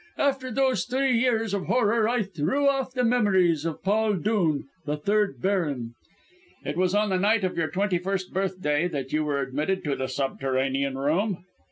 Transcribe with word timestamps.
After 0.17 0.49
those 0.49 0.85
three 0.85 1.15
years 1.15 1.53
of 1.53 1.67
horror 1.67 2.09
I 2.09 2.23
threw 2.23 2.67
off 2.67 2.91
the 2.93 3.03
memories 3.03 3.65
of 3.65 3.83
Paul 3.83 4.15
Dhoon, 4.15 4.63
the 4.87 4.97
third 4.97 5.39
baron" 5.39 5.93
"It 6.65 6.75
was 6.75 6.95
on 6.95 7.09
the 7.09 7.19
night 7.19 7.43
of 7.43 7.55
your 7.55 7.69
twenty 7.69 7.99
first 7.99 8.33
birthday 8.33 8.87
that 8.87 9.13
you 9.13 9.23
were 9.23 9.39
admitted 9.41 9.83
to 9.83 9.95
the 9.95 10.07
subterranean 10.07 10.97
room?" 10.97 11.45